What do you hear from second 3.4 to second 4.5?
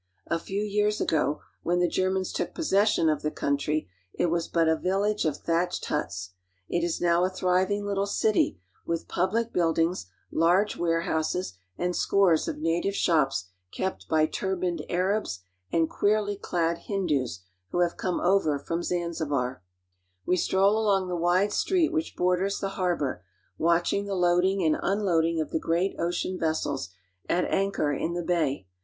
country, it was